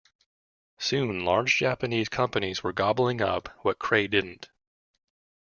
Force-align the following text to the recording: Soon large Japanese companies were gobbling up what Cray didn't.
Soon 0.79 1.23
large 1.25 1.59
Japanese 1.59 2.09
companies 2.09 2.63
were 2.63 2.73
gobbling 2.73 3.21
up 3.21 3.49
what 3.61 3.77
Cray 3.77 4.07
didn't. 4.07 4.49